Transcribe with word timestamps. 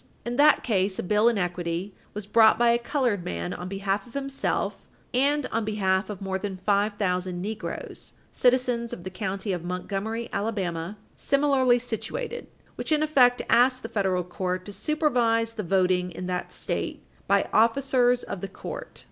475. 0.23 0.33
In 0.33 0.37
that 0.37 0.63
case, 0.63 0.97
a 0.97 1.03
bill 1.03 1.29
in 1.29 1.37
equity 1.37 1.93
was 2.15 2.25
brought 2.25 2.57
by 2.57 2.71
a 2.71 2.79
colored 2.79 3.23
man 3.23 3.53
on 3.53 3.67
behalf 3.67 4.07
of 4.07 4.15
himself 4.15 4.87
"and 5.13 5.45
on 5.51 5.63
behalf 5.63 6.09
of 6.09 6.23
more 6.23 6.39
than 6.39 6.57
five 6.57 6.93
thousand 6.97 7.39
negroes, 7.39 8.13
citizens 8.31 8.93
of 8.93 9.03
the 9.03 9.11
county 9.11 9.53
of 9.53 9.63
Montgomery, 9.63 10.27
Alabama, 10.33 10.97
similarly 11.17 11.77
situated" 11.77 12.47
which, 12.77 12.91
in 12.91 13.03
effect, 13.03 13.43
asked 13.47 13.83
the 13.83 13.89
federal 13.89 14.23
court 14.23 14.65
"to 14.65 14.73
supervise 14.73 15.53
the 15.53 15.61
voting 15.61 16.09
in 16.11 16.25
that 16.25 16.51
State 16.51 17.03
by 17.27 17.47
officers 17.53 18.23
of 18.23 18.41
the 18.41 18.47
court." 18.49 18.99